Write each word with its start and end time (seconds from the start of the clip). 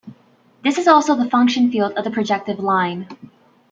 This 0.63 0.79
is 0.79 0.87
also 0.87 1.13
the 1.13 1.29
function 1.29 1.69
field 1.69 1.91
of 1.91 2.03
the 2.03 2.09
projective 2.09 2.57
line. 2.57 3.07